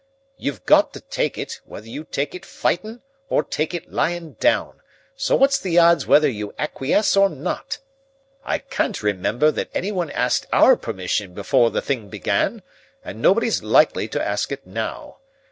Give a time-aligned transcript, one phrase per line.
[0.35, 4.81] "You've got to take it, whether you take it fightin' or take it lyin' down,
[5.15, 7.77] so what's the odds whether you acquiesce or not?
[8.43, 12.63] "I can't remember that anyone asked our permission before the thing began,
[13.05, 15.17] and nobody's likely to ask it now.